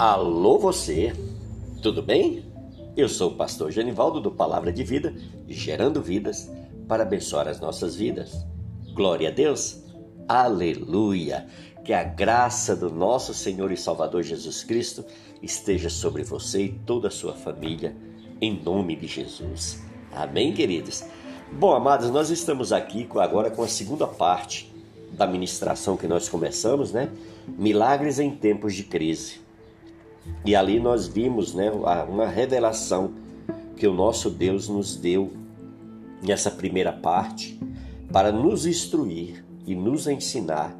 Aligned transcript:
Alô 0.00 0.58
você, 0.58 1.12
tudo 1.82 2.00
bem? 2.00 2.42
Eu 2.96 3.06
sou 3.06 3.32
o 3.32 3.34
pastor 3.34 3.70
Genivaldo 3.70 4.18
do 4.18 4.30
Palavra 4.30 4.72
de 4.72 4.82
Vida, 4.82 5.14
gerando 5.46 6.00
vidas 6.00 6.50
para 6.88 7.02
abençoar 7.02 7.46
as 7.46 7.60
nossas 7.60 7.96
vidas. 7.96 8.46
Glória 8.94 9.28
a 9.28 9.30
Deus, 9.30 9.82
aleluia! 10.26 11.46
Que 11.84 11.92
a 11.92 12.02
graça 12.02 12.74
do 12.74 12.88
nosso 12.88 13.34
Senhor 13.34 13.70
e 13.70 13.76
Salvador 13.76 14.22
Jesus 14.22 14.64
Cristo 14.64 15.04
esteja 15.42 15.90
sobre 15.90 16.22
você 16.22 16.62
e 16.62 16.72
toda 16.86 17.08
a 17.08 17.10
sua 17.10 17.34
família, 17.34 17.94
em 18.40 18.58
nome 18.58 18.96
de 18.96 19.06
Jesus. 19.06 19.82
Amém, 20.12 20.54
queridos? 20.54 21.04
Bom, 21.52 21.74
amados, 21.74 22.08
nós 22.08 22.30
estamos 22.30 22.72
aqui 22.72 23.06
agora 23.16 23.50
com 23.50 23.62
a 23.62 23.68
segunda 23.68 24.06
parte 24.06 24.72
da 25.12 25.26
ministração 25.26 25.94
que 25.94 26.08
nós 26.08 26.26
começamos, 26.26 26.90
né? 26.90 27.12
Milagres 27.46 28.18
em 28.18 28.30
tempos 28.30 28.74
de 28.74 28.84
crise. 28.84 29.49
E 30.44 30.56
ali 30.56 30.80
nós 30.80 31.06
vimos, 31.06 31.54
né, 31.54 31.70
uma 31.70 32.26
revelação 32.26 33.12
que 33.76 33.86
o 33.86 33.94
nosso 33.94 34.30
Deus 34.30 34.68
nos 34.68 34.96
deu 34.96 35.30
nessa 36.22 36.50
primeira 36.50 36.92
parte 36.92 37.58
para 38.12 38.32
nos 38.32 38.66
instruir 38.66 39.44
e 39.66 39.74
nos 39.74 40.06
ensinar 40.06 40.76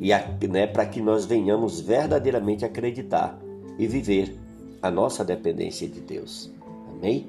e 0.00 0.12
né, 0.48 0.66
para 0.66 0.86
que 0.86 1.00
nós 1.00 1.26
venhamos 1.26 1.80
verdadeiramente 1.80 2.64
acreditar 2.64 3.38
e 3.78 3.86
viver 3.86 4.34
a 4.80 4.90
nossa 4.90 5.22
dependência 5.22 5.86
de 5.86 6.00
Deus. 6.00 6.50
Amém? 6.90 7.26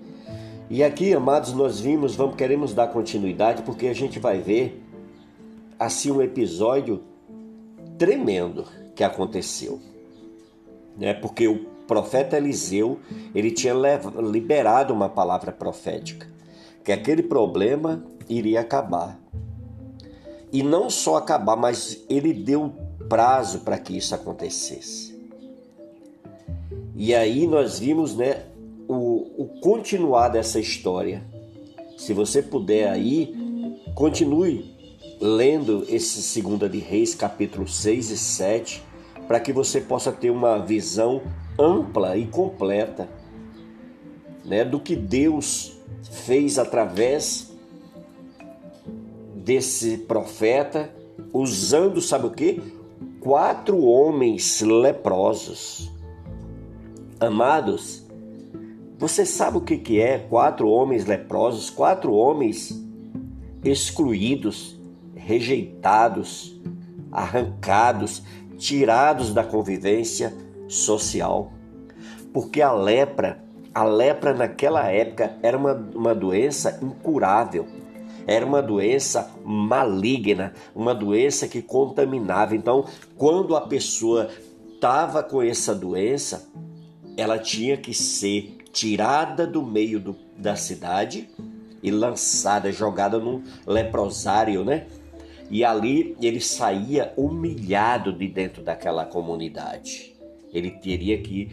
E 0.69 0.83
aqui, 0.83 1.13
amados, 1.13 1.51
nós 1.51 1.81
vimos, 1.81 2.15
vamos 2.15 2.37
queremos 2.37 2.73
dar 2.73 2.87
continuidade 2.87 3.61
porque 3.63 3.87
a 3.87 3.93
gente 3.93 4.19
vai 4.19 4.39
ver 4.39 4.81
assim 5.77 6.11
um 6.11 6.21
episódio 6.21 7.01
tremendo 7.97 8.65
que 8.95 9.03
aconteceu. 9.03 9.81
Né? 10.97 11.13
Porque 11.13 11.47
o 11.47 11.65
profeta 11.87 12.37
Eliseu, 12.37 12.99
ele 13.35 13.51
tinha 13.51 13.73
liberado 14.21 14.93
uma 14.93 15.09
palavra 15.09 15.51
profética, 15.51 16.27
que 16.83 16.91
aquele 16.91 17.23
problema 17.23 18.03
iria 18.29 18.61
acabar. 18.61 19.19
E 20.51 20.63
não 20.63 20.89
só 20.89 21.17
acabar, 21.17 21.55
mas 21.55 22.03
ele 22.09 22.33
deu 22.33 22.73
prazo 23.07 23.59
para 23.59 23.77
que 23.77 23.95
isso 23.97 24.15
acontecesse. 24.15 25.11
E 26.95 27.13
aí 27.15 27.47
nós 27.47 27.79
vimos, 27.79 28.15
né, 28.15 28.45
o, 28.87 29.43
o 29.43 29.47
continuar 29.61 30.29
dessa 30.29 30.59
história. 30.59 31.23
Se 31.97 32.13
você 32.13 32.41
puder 32.41 32.89
aí, 32.89 33.33
continue 33.95 34.75
lendo 35.19 35.85
esse 35.87 36.21
Segunda 36.21 36.67
de 36.67 36.79
Reis, 36.79 37.13
capítulo 37.13 37.67
6 37.67 38.11
e 38.11 38.17
7, 38.17 38.83
para 39.31 39.39
que 39.39 39.53
você 39.53 39.79
possa 39.79 40.11
ter 40.11 40.29
uma 40.29 40.59
visão 40.59 41.21
ampla 41.57 42.17
e 42.17 42.27
completa 42.27 43.07
né, 44.43 44.65
do 44.65 44.77
que 44.77 44.93
Deus 44.93 45.79
fez 46.25 46.59
através 46.59 47.49
desse 49.33 49.99
profeta, 49.99 50.93
usando, 51.31 52.01
sabe 52.01 52.27
o 52.27 52.31
que? 52.31 52.61
Quatro 53.21 53.79
homens 53.79 54.59
leprosos. 54.59 55.89
Amados, 57.17 58.05
você 58.97 59.25
sabe 59.25 59.59
o 59.59 59.61
que, 59.61 59.77
que 59.77 60.01
é 60.01 60.19
quatro 60.19 60.67
homens 60.67 61.05
leprosos? 61.05 61.69
Quatro 61.69 62.11
homens 62.11 62.77
excluídos, 63.63 64.77
rejeitados, 65.15 66.59
arrancados, 67.09 68.23
tirados 68.61 69.33
da 69.33 69.43
convivência 69.43 70.31
social. 70.69 71.51
Porque 72.31 72.61
a 72.61 72.71
lepra, 72.71 73.43
a 73.73 73.83
lepra 73.83 74.33
naquela 74.35 74.87
época 74.87 75.35
era 75.41 75.57
uma, 75.57 75.73
uma 75.73 76.13
doença 76.13 76.79
incurável. 76.81 77.65
Era 78.27 78.45
uma 78.45 78.61
doença 78.61 79.31
maligna, 79.43 80.53
uma 80.75 80.93
doença 80.93 81.47
que 81.47 81.59
contaminava. 81.59 82.55
Então, 82.55 82.85
quando 83.17 83.55
a 83.55 83.61
pessoa 83.61 84.29
estava 84.71 85.23
com 85.23 85.41
essa 85.41 85.73
doença, 85.73 86.47
ela 87.17 87.39
tinha 87.39 87.75
que 87.75 87.95
ser 87.95 88.57
tirada 88.71 89.47
do 89.47 89.63
meio 89.63 89.99
do, 89.99 90.15
da 90.37 90.55
cidade 90.55 91.27
e 91.81 91.89
lançada, 91.89 92.71
jogada 92.71 93.17
num 93.17 93.43
leprosário, 93.65 94.63
né? 94.63 94.85
E 95.51 95.65
ali 95.65 96.15
ele 96.21 96.39
saía 96.39 97.13
humilhado 97.17 98.13
de 98.13 98.25
dentro 98.29 98.63
daquela 98.63 99.05
comunidade. 99.05 100.15
Ele 100.53 100.71
teria 100.71 101.21
que, 101.21 101.51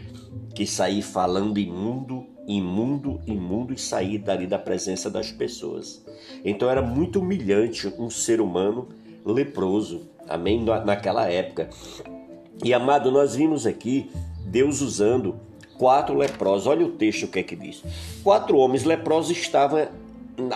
que 0.55 0.65
sair 0.65 1.03
falando 1.03 1.59
imundo, 1.59 2.25
imundo, 2.47 3.21
imundo 3.27 3.75
e 3.75 3.79
sair 3.79 4.19
dali 4.19 4.47
da 4.47 4.59
presença 4.59 5.11
das 5.11 5.33
pessoas. 5.33 6.05
Então 6.45 6.71
era 6.71 6.81
muito 6.81 7.19
humilhante 7.19 7.93
um 7.99 8.09
ser 8.09 8.41
humano 8.41 8.89
leproso, 9.25 10.09
amém? 10.29 10.65
Naquela 10.85 11.29
época. 11.29 11.69
E 12.65 12.73
amado, 12.73 13.11
nós 13.11 13.35
vimos 13.35 13.67
aqui 13.67 14.11
Deus 14.47 14.81
usando 14.81 15.37
quatro 15.77 16.17
leprosos. 16.17 16.69
Olha 16.69 16.87
o 16.87 16.91
texto 16.91 17.25
o 17.25 17.29
que 17.29 17.41
é 17.41 17.43
que 17.43 17.57
diz. 17.57 17.83
Quatro 18.23 18.59
homens 18.59 18.85
leprosos 18.85 19.37
estavam 19.37 19.89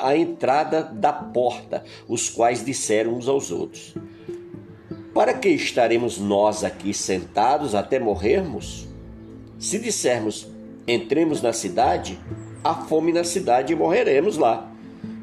à 0.03 0.16
entrada 0.16 0.82
da 0.82 1.12
porta, 1.12 1.84
os 2.09 2.28
quais 2.28 2.65
disseram 2.65 3.15
uns 3.15 3.28
aos 3.28 3.50
outros: 3.50 3.94
Para 5.15 5.34
que 5.34 5.48
estaremos 5.48 6.19
nós 6.19 6.65
aqui 6.65 6.93
sentados 6.93 7.75
até 7.75 7.98
morrermos? 7.98 8.88
Se 9.59 9.78
dissermos: 9.78 10.48
Entremos 10.87 11.41
na 11.41 11.53
cidade, 11.53 12.19
há 12.65 12.75
fome 12.75 13.12
na 13.12 13.25
cidade 13.25 13.72
e 13.72 13.76
morreremos 13.76 14.37
lá. 14.37 14.72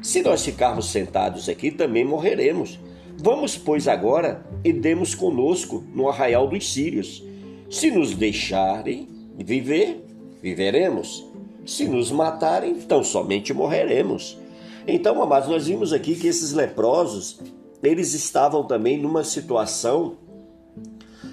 Se 0.02 0.22
nós 0.22 0.44
ficarmos 0.44 0.90
sentados 0.90 1.48
aqui, 1.48 1.70
também 1.70 2.04
morreremos. 2.04 2.78
Vamos, 3.18 3.56
pois, 3.58 3.86
agora 3.86 4.46
e 4.64 4.72
demos 4.72 5.14
conosco 5.14 5.84
no 5.94 6.08
arraial 6.08 6.48
dos 6.48 6.72
sírios. 6.72 7.22
Se 7.68 7.90
nos 7.90 8.14
deixarem 8.14 9.08
viver, 9.36 10.02
viveremos. 10.42 11.26
Se 11.66 11.86
nos 11.86 12.10
matarem, 12.10 12.72
então 12.72 13.04
somente 13.04 13.52
morreremos. 13.52 14.38
Então, 14.86 15.22
amados, 15.22 15.48
nós 15.48 15.66
vimos 15.66 15.92
aqui 15.92 16.14
que 16.14 16.26
esses 16.26 16.52
leprosos, 16.52 17.40
eles 17.82 18.14
estavam 18.14 18.64
também 18.64 19.00
numa 19.00 19.24
situação 19.24 20.16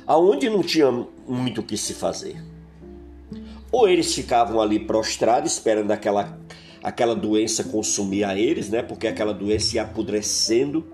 aonde 0.06 0.50
não 0.50 0.62
tinha 0.62 0.90
muito 1.28 1.62
o 1.62 1.64
que 1.64 1.78
se 1.78 1.94
fazer. 1.94 2.42
Ou 3.72 3.88
eles 3.88 4.14
ficavam 4.14 4.62
ali 4.62 4.80
prostrados, 4.80 5.54
esperando 5.54 5.92
aquela, 5.92 6.40
aquela 6.82 7.14
doença 7.16 7.66
consumir 7.66 8.24
a 8.24 8.38
eles, 8.38 8.70
né? 8.70 8.82
Porque 8.82 9.08
aquela 9.08 9.34
doença 9.34 9.76
ia 9.76 9.84
apodrecendo 9.84 10.86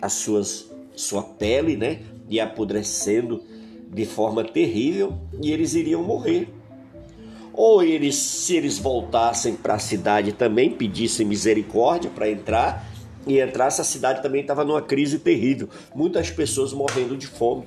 as 0.00 0.14
suas, 0.14 0.70
sua 0.96 1.22
pele, 1.22 1.76
né? 1.76 2.00
Ia 2.28 2.44
apodrecendo 2.44 3.42
de 3.90 4.06
forma 4.06 4.44
terrível 4.44 5.18
e 5.42 5.52
eles 5.52 5.74
iriam 5.74 6.02
morrer 6.02 6.48
ou 7.58 7.82
eles, 7.82 8.14
se 8.14 8.56
eles 8.56 8.78
voltassem 8.78 9.56
para 9.56 9.74
a 9.74 9.78
cidade 9.80 10.30
também, 10.30 10.70
pedissem 10.70 11.26
misericórdia 11.26 12.08
para 12.08 12.30
entrar, 12.30 12.86
e 13.26 13.40
entrasse, 13.40 13.80
a 13.80 13.84
cidade 13.84 14.22
também 14.22 14.42
estava 14.42 14.64
numa 14.64 14.80
crise 14.80 15.18
terrível, 15.18 15.68
muitas 15.92 16.30
pessoas 16.30 16.72
morrendo 16.72 17.16
de 17.16 17.26
fome. 17.26 17.66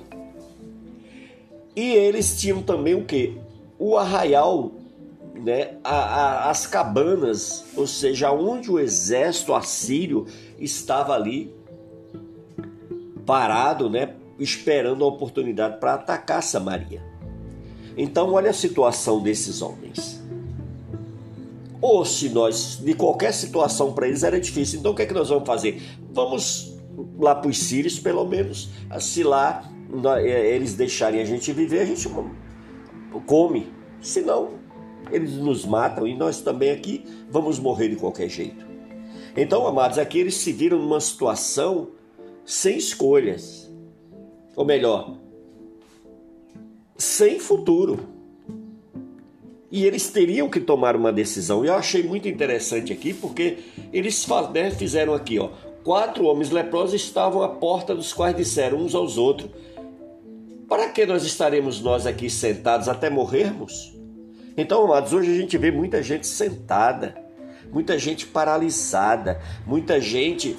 E 1.76 1.92
eles 1.92 2.40
tinham 2.40 2.62
também 2.62 2.94
o 2.94 3.04
que? 3.04 3.36
O 3.78 3.98
arraial, 3.98 4.72
né? 5.34 5.74
A, 5.84 5.96
a, 5.96 6.50
as 6.50 6.66
cabanas, 6.66 7.62
ou 7.76 7.86
seja, 7.86 8.32
onde 8.32 8.70
o 8.70 8.80
exército 8.80 9.52
assírio 9.52 10.26
estava 10.58 11.12
ali 11.12 11.54
parado, 13.26 13.90
né? 13.90 14.14
esperando 14.38 15.04
a 15.04 15.08
oportunidade 15.08 15.78
para 15.78 15.94
atacar 15.94 16.42
Samaria. 16.42 17.11
Então, 17.96 18.32
olha 18.32 18.50
a 18.50 18.54
situação 18.54 19.22
desses 19.22 19.60
homens. 19.62 20.22
Ou 21.80 22.04
se 22.04 22.28
nós, 22.28 22.78
de 22.80 22.94
qualquer 22.94 23.32
situação 23.32 23.92
para 23.92 24.06
eles 24.06 24.22
era 24.22 24.40
difícil, 24.40 24.78
então 24.78 24.92
o 24.92 24.94
que 24.94 25.02
é 25.02 25.06
que 25.06 25.12
nós 25.12 25.28
vamos 25.28 25.46
fazer? 25.46 25.82
Vamos 26.12 26.72
lá 27.18 27.34
para 27.34 27.50
os 27.50 27.58
sírios, 27.58 27.98
pelo 27.98 28.24
menos, 28.24 28.70
se 29.00 29.24
lá 29.24 29.68
é, 30.20 30.54
eles 30.54 30.74
deixarem 30.74 31.20
a 31.20 31.24
gente 31.24 31.52
viver, 31.52 31.80
a 31.80 31.84
gente 31.84 32.08
come. 33.26 33.72
Senão, 34.00 34.50
eles 35.10 35.32
nos 35.34 35.64
matam 35.64 36.06
e 36.06 36.14
nós 36.14 36.40
também 36.40 36.70
aqui 36.70 37.04
vamos 37.30 37.58
morrer 37.58 37.88
de 37.88 37.96
qualquer 37.96 38.28
jeito. 38.28 38.64
Então, 39.36 39.66
amados, 39.66 39.98
aqui 39.98 40.18
eles 40.18 40.34
se 40.34 40.52
viram 40.52 40.78
numa 40.78 41.00
situação 41.00 41.88
sem 42.44 42.76
escolhas. 42.76 43.70
Ou 44.54 44.64
melhor, 44.64 45.16
sem 47.02 47.40
futuro. 47.40 48.08
E 49.70 49.84
eles 49.84 50.10
teriam 50.10 50.48
que 50.48 50.60
tomar 50.60 50.94
uma 50.94 51.12
decisão. 51.12 51.64
E 51.64 51.68
eu 51.68 51.74
achei 51.74 52.02
muito 52.02 52.28
interessante 52.28 52.92
aqui, 52.92 53.12
porque 53.12 53.58
eles 53.92 54.24
né, 54.54 54.70
fizeram 54.70 55.12
aqui, 55.12 55.38
ó. 55.38 55.50
Quatro 55.82 56.24
homens 56.26 56.50
leprosos 56.50 56.94
estavam 56.94 57.42
à 57.42 57.48
porta, 57.48 57.92
dos 57.92 58.12
quais 58.12 58.36
disseram 58.36 58.78
uns 58.78 58.94
aos 58.94 59.18
outros: 59.18 59.50
Para 60.68 60.90
que 60.90 61.04
nós 61.04 61.24
estaremos 61.24 61.80
nós 61.80 62.06
aqui 62.06 62.30
sentados 62.30 62.88
até 62.88 63.10
morrermos? 63.10 63.92
Então, 64.56 64.84
amados, 64.84 65.12
hoje 65.12 65.32
a 65.32 65.34
gente 65.34 65.58
vê 65.58 65.72
muita 65.72 66.02
gente 66.02 66.26
sentada, 66.26 67.16
muita 67.72 67.98
gente 67.98 68.26
paralisada, 68.26 69.40
muita 69.66 70.00
gente 70.00 70.56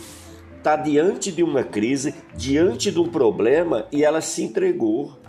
está 0.57 0.75
diante 0.75 1.31
de 1.31 1.43
uma 1.43 1.63
crise, 1.63 2.13
diante 2.35 2.91
de 2.91 2.99
um 2.99 3.07
problema 3.07 3.87
e 3.91 4.03
ela 4.03 4.19
se 4.19 4.43
entregou. 4.43 5.22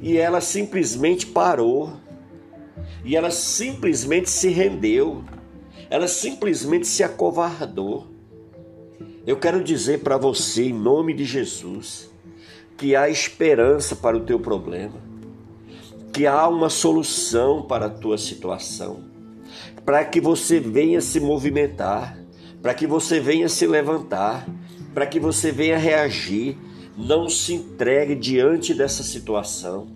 E 0.00 0.16
ela 0.16 0.40
simplesmente 0.40 1.26
parou. 1.26 1.92
E 3.04 3.16
ela 3.16 3.30
simplesmente 3.30 4.30
se 4.30 4.48
rendeu. 4.48 5.24
Ela 5.88 6.08
simplesmente 6.08 6.86
se 6.86 7.02
acovardou. 7.02 8.08
Eu 9.26 9.36
quero 9.36 9.62
dizer 9.62 10.00
para 10.00 10.16
você, 10.16 10.66
em 10.66 10.72
nome 10.72 11.12
de 11.12 11.24
Jesus, 11.24 12.08
que 12.76 12.94
há 12.94 13.08
esperança 13.08 13.96
para 13.96 14.16
o 14.16 14.20
teu 14.20 14.38
problema, 14.38 15.00
que 16.12 16.26
há 16.26 16.46
uma 16.46 16.70
solução 16.70 17.62
para 17.62 17.86
a 17.86 17.90
tua 17.90 18.18
situação, 18.18 19.00
para 19.84 20.04
que 20.04 20.20
você 20.20 20.60
venha 20.60 21.00
se 21.00 21.18
movimentar, 21.18 22.16
para 22.62 22.74
que 22.74 22.86
você 22.86 23.18
venha 23.18 23.48
se 23.48 23.66
levantar, 23.66 24.46
para 24.94 25.06
que 25.06 25.18
você 25.18 25.50
venha 25.50 25.76
reagir. 25.76 26.56
Não 26.96 27.28
se 27.28 27.52
entregue 27.52 28.14
diante 28.14 28.72
dessa 28.72 29.02
situação. 29.02 29.86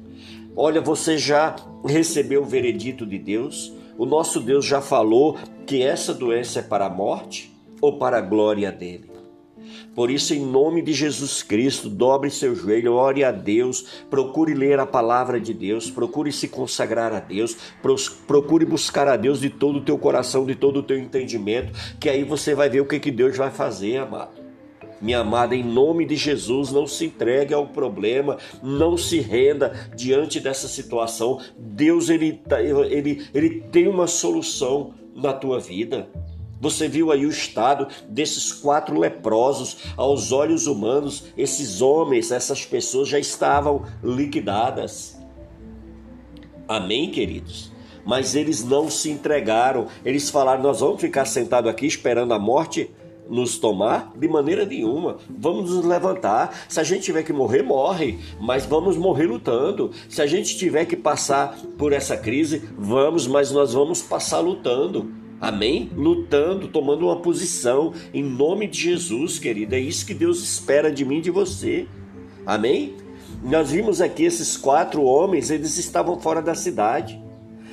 Olha, 0.54 0.80
você 0.80 1.16
já 1.16 1.56
recebeu 1.84 2.42
o 2.42 2.46
veredito 2.46 3.06
de 3.06 3.18
Deus? 3.18 3.72
O 3.96 4.04
nosso 4.04 4.40
Deus 4.40 4.66
já 4.66 4.82
falou 4.82 5.38
que 5.66 5.82
essa 5.82 6.12
doença 6.12 6.58
é 6.58 6.62
para 6.62 6.86
a 6.86 6.90
morte 6.90 7.50
ou 7.80 7.98
para 7.98 8.18
a 8.18 8.20
glória 8.20 8.70
dele? 8.70 9.10
Por 9.94 10.10
isso, 10.10 10.34
em 10.34 10.44
nome 10.44 10.82
de 10.82 10.92
Jesus 10.92 11.42
Cristo, 11.42 11.88
dobre 11.88 12.30
seu 12.30 12.54
joelho, 12.54 12.94
ore 12.94 13.24
a 13.24 13.32
Deus, 13.32 14.04
procure 14.08 14.54
ler 14.54 14.78
a 14.78 14.86
palavra 14.86 15.40
de 15.40 15.54
Deus, 15.54 15.90
procure 15.90 16.30
se 16.32 16.48
consagrar 16.48 17.12
a 17.12 17.20
Deus, 17.20 17.56
procure 18.26 18.64
buscar 18.64 19.08
a 19.08 19.16
Deus 19.16 19.40
de 19.40 19.50
todo 19.50 19.78
o 19.78 19.84
teu 19.84 19.98
coração, 19.98 20.44
de 20.44 20.54
todo 20.54 20.78
o 20.78 20.82
teu 20.82 20.98
entendimento, 20.98 21.72
que 21.98 22.08
aí 22.08 22.24
você 22.24 22.54
vai 22.54 22.68
ver 22.68 22.80
o 22.80 22.86
que, 22.86 23.00
que 23.00 23.10
Deus 23.10 23.36
vai 23.36 23.50
fazer, 23.50 23.98
amado. 23.98 24.39
Minha 25.00 25.20
amada, 25.20 25.56
em 25.56 25.64
nome 25.64 26.04
de 26.04 26.14
Jesus, 26.14 26.70
não 26.70 26.86
se 26.86 27.06
entregue 27.06 27.54
ao 27.54 27.66
problema, 27.66 28.36
não 28.62 28.96
se 28.96 29.18
renda 29.18 29.72
diante 29.96 30.38
dessa 30.38 30.68
situação. 30.68 31.40
Deus 31.56 32.10
ele, 32.10 32.34
tá, 32.34 32.62
ele, 32.62 33.26
ele 33.32 33.60
tem 33.72 33.88
uma 33.88 34.06
solução 34.06 34.92
na 35.14 35.32
tua 35.32 35.58
vida. 35.58 36.08
Você 36.60 36.86
viu 36.86 37.10
aí 37.10 37.24
o 37.24 37.30
estado 37.30 37.88
desses 38.06 38.52
quatro 38.52 38.98
leprosos 38.98 39.78
aos 39.96 40.30
olhos 40.30 40.66
humanos, 40.66 41.24
esses 41.36 41.80
homens, 41.80 42.30
essas 42.30 42.66
pessoas 42.66 43.08
já 43.08 43.18
estavam 43.18 43.86
liquidadas. 44.04 45.18
Amém, 46.68 47.10
queridos? 47.10 47.72
Mas 48.04 48.34
eles 48.34 48.62
não 48.62 48.90
se 48.90 49.10
entregaram. 49.10 49.86
Eles 50.04 50.28
falaram: 50.28 50.62
Nós 50.62 50.80
vamos 50.80 51.00
ficar 51.00 51.24
sentados 51.24 51.70
aqui 51.70 51.86
esperando 51.86 52.34
a 52.34 52.38
morte 52.38 52.90
nos 53.28 53.58
tomar? 53.58 54.12
De 54.16 54.28
maneira 54.28 54.64
nenhuma. 54.64 55.18
Vamos 55.28 55.70
nos 55.70 55.84
levantar. 55.84 56.66
Se 56.68 56.80
a 56.80 56.82
gente 56.82 57.02
tiver 57.02 57.22
que 57.22 57.32
morrer, 57.32 57.62
morre. 57.62 58.18
Mas 58.40 58.66
vamos 58.66 58.96
morrer 58.96 59.26
lutando. 59.26 59.90
Se 60.08 60.20
a 60.22 60.26
gente 60.26 60.56
tiver 60.56 60.84
que 60.84 60.96
passar 60.96 61.56
por 61.78 61.92
essa 61.92 62.16
crise, 62.16 62.62
vamos, 62.76 63.26
mas 63.26 63.50
nós 63.50 63.72
vamos 63.72 64.02
passar 64.02 64.40
lutando. 64.40 65.12
Amém? 65.40 65.90
Lutando, 65.96 66.68
tomando 66.68 67.06
uma 67.06 67.16
posição 67.16 67.94
em 68.12 68.22
nome 68.22 68.66
de 68.66 68.78
Jesus, 68.78 69.38
querida. 69.38 69.76
É 69.76 69.80
isso 69.80 70.04
que 70.04 70.12
Deus 70.12 70.42
espera 70.42 70.92
de 70.92 71.04
mim 71.04 71.18
e 71.18 71.22
de 71.22 71.30
você. 71.30 71.86
Amém? 72.44 72.94
Nós 73.42 73.70
vimos 73.70 74.02
aqui 74.02 74.24
esses 74.24 74.56
quatro 74.56 75.02
homens, 75.02 75.50
eles 75.50 75.78
estavam 75.78 76.20
fora 76.20 76.42
da 76.42 76.54
cidade. 76.54 77.18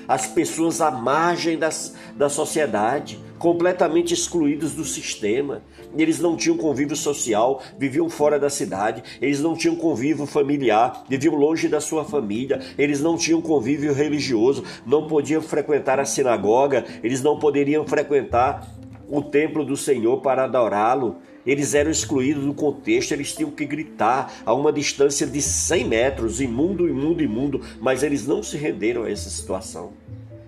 As 0.08 0.28
pessoas 0.28 0.80
à 0.80 0.90
margem 0.90 1.58
das, 1.58 1.94
da 2.16 2.30
sociedade 2.30 3.20
completamente 3.38 4.14
excluídos 4.14 4.74
do 4.74 4.84
sistema. 4.84 5.62
Eles 5.98 6.20
não 6.20 6.36
tinham 6.36 6.58
convívio 6.58 6.96
social, 6.96 7.62
viviam 7.78 8.10
fora 8.10 8.40
da 8.40 8.50
cidade, 8.50 9.04
eles 9.22 9.40
não 9.40 9.56
tinham 9.56 9.76
convívio 9.76 10.26
familiar, 10.26 11.04
viviam 11.10 11.36
longe 11.36 11.68
da 11.68 11.80
sua 11.80 12.04
família, 12.04 12.62
eles 12.78 13.02
não 13.02 13.18
tinham 13.18 13.42
convívio 13.42 13.94
religioso, 13.94 14.64
não 14.86 15.08
podiam 15.08 15.42
frequentar 15.42 16.00
a 16.00 16.06
sinagoga, 16.06 16.86
eles 17.04 17.22
não 17.22 17.40
poderiam 17.40 17.86
frequentar 17.86 18.68
o 19.10 19.22
templo 19.22 19.66
do 19.66 19.78
Senhor 19.78 20.22
para 20.22 20.44
adorá-lo. 20.44 21.18
Eles 21.46 21.74
eram 21.74 21.90
excluídos 21.90 22.44
do 22.44 22.54
contexto, 22.54 23.14
eles 23.14 23.34
tinham 23.34 23.50
que 23.50 23.66
gritar 23.66 24.34
a 24.46 24.54
uma 24.54 24.72
distância 24.72 25.26
de 25.26 25.42
100 25.42 25.86
metros, 25.86 26.42
imundo, 26.42 26.90
imundo, 26.90 27.24
imundo, 27.24 27.62
mas 27.80 28.04
eles 28.04 28.28
não 28.28 28.44
se 28.44 28.58
renderam 28.58 29.04
a 29.04 29.10
essa 29.10 29.30
situação. 29.30 29.94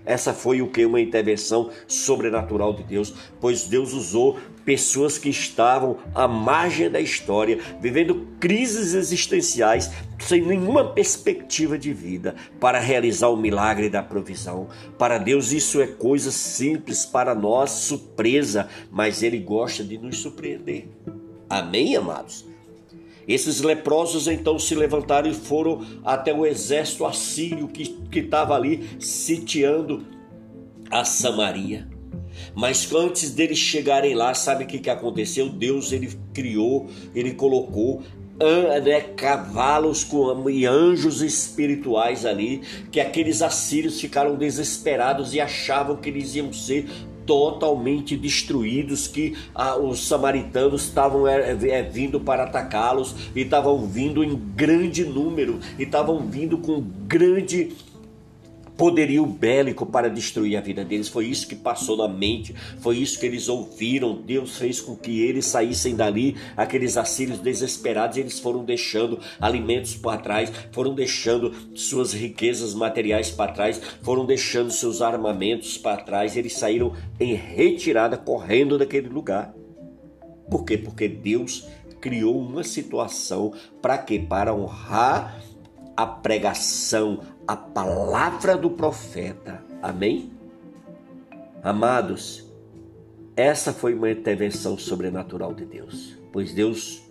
Essa 0.09 0.33
foi 0.33 0.59
o 0.59 0.67
que? 0.67 0.83
Uma 0.83 0.99
intervenção 0.99 1.69
sobrenatural 1.87 2.73
de 2.73 2.81
Deus, 2.81 3.13
pois 3.39 3.65
Deus 3.65 3.93
usou 3.93 4.39
pessoas 4.65 5.19
que 5.19 5.29
estavam 5.29 5.97
à 6.15 6.27
margem 6.27 6.89
da 6.89 6.99
história, 6.99 7.59
vivendo 7.79 8.27
crises 8.39 8.95
existenciais, 8.95 9.91
sem 10.17 10.41
nenhuma 10.41 10.83
perspectiva 10.83 11.77
de 11.77 11.93
vida, 11.93 12.35
para 12.59 12.79
realizar 12.79 13.27
o 13.27 13.37
milagre 13.37 13.87
da 13.87 14.01
provisão. 14.01 14.69
Para 14.97 15.19
Deus 15.19 15.51
isso 15.51 15.79
é 15.79 15.85
coisa 15.85 16.31
simples, 16.31 17.05
para 17.05 17.35
nós 17.35 17.69
surpresa, 17.69 18.67
mas 18.89 19.21
Ele 19.21 19.37
gosta 19.37 19.83
de 19.83 19.99
nos 19.99 20.17
surpreender. 20.17 20.87
Amém, 21.47 21.95
amados? 21.95 22.48
Esses 23.29 23.61
leprosos 23.61 24.27
então 24.27 24.57
se 24.57 24.73
levantaram 24.73 25.29
e 25.29 25.33
foram 25.35 25.85
até 26.03 26.33
o 26.33 26.47
exército 26.47 27.05
assírio 27.05 27.67
que 27.67 28.19
estava 28.19 28.55
ali 28.55 28.89
sitiando 28.99 30.03
a 30.89 31.05
Samaria. 31.05 31.87
Mas 32.55 32.91
antes 32.91 33.29
deles 33.29 33.59
chegarem 33.59 34.15
lá, 34.15 34.33
sabe 34.33 34.63
o 34.63 34.67
que, 34.67 34.79
que 34.79 34.89
aconteceu? 34.89 35.47
Deus 35.47 35.91
ele 35.91 36.09
criou, 36.33 36.87
ele 37.13 37.33
colocou 37.33 38.01
né, 38.83 39.01
cavalos 39.01 40.03
com, 40.03 40.49
e 40.49 40.65
anjos 40.65 41.21
espirituais 41.21 42.25
ali, 42.25 42.61
que 42.91 42.99
aqueles 42.99 43.41
assírios 43.41 43.99
ficaram 43.99 44.35
desesperados 44.35 45.33
e 45.33 45.41
achavam 45.41 45.97
que 45.97 46.09
eles 46.09 46.35
iam 46.35 46.51
ser 46.53 46.87
totalmente 47.29 48.17
destruídos, 48.17 49.07
que 49.07 49.35
ah, 49.53 49.77
os 49.77 50.07
samaritanos 50.07 50.85
estavam 50.85 51.27
é, 51.27 51.51
é, 51.51 51.83
vindo 51.83 52.19
para 52.19 52.45
atacá-los 52.45 53.13
e 53.35 53.41
estavam 53.41 53.85
vindo 53.85 54.23
em 54.23 54.35
grande 54.35 55.05
número 55.05 55.59
e 55.77 55.83
estavam 55.83 56.21
vindo 56.21 56.57
com 56.57 56.83
grande 57.05 57.69
poderio 58.79 59.25
bélico 59.25 59.85
para 59.85 60.09
destruir 60.09 60.55
a 60.55 60.61
vida 60.61 60.85
deles. 60.85 61.09
Foi 61.09 61.25
isso 61.25 61.45
que 61.45 61.55
passou 61.55 61.97
na 61.97 62.07
mente, 62.07 62.55
foi 62.79 62.95
isso 62.95 63.19
que 63.19 63.25
eles 63.25 63.49
ouviram. 63.49 64.21
Deus 64.21 64.57
fez 64.57 64.79
com 64.79 64.95
que 64.95 65.19
eles 65.19 65.45
saíssem 65.45 65.97
dali, 65.97 66.37
aqueles 66.55 66.95
assírios 66.95 67.39
desesperados, 67.39 68.15
eles 68.15 68.39
foram 68.39 68.63
deixando 68.63 69.19
alimentos 69.37 69.97
para 69.97 70.21
trás, 70.21 70.49
foram 70.71 70.95
deixando 70.95 71.53
suas 71.75 72.13
riquezas 72.13 72.73
materiais 72.73 73.29
para 73.29 73.51
trás, 73.51 73.81
foram 74.01 74.25
deixando 74.25 74.71
seus 74.71 75.01
armamentos 75.01 75.77
para 75.77 76.01
trás, 76.01 76.37
eles 76.37 76.53
saíram 76.53 76.93
em 77.19 77.33
retirada, 77.33 78.15
correndo 78.15 78.77
daquele 78.77 79.09
lugar. 79.09 79.53
Por 80.49 80.63
quê? 80.63 80.77
Porque 80.77 81.09
Deus 81.09 81.67
criou 81.99 82.39
uma 82.39 82.63
situação 82.63 83.53
para 83.81 83.97
quê? 83.97 84.17
Para 84.19 84.55
honrar 84.55 85.43
a 85.99 86.05
pregação, 86.05 87.19
a 87.49 87.57
palavra 87.57 88.55
do 88.55 88.69
profeta. 88.69 89.65
Amém? 89.81 90.31
Amados, 91.63 92.45
essa 93.35 93.73
foi 93.73 93.95
uma 93.95 94.11
intervenção 94.11 94.77
sobrenatural 94.77 95.55
de 95.55 95.65
Deus, 95.65 96.15
pois 96.31 96.53
Deus 96.53 97.01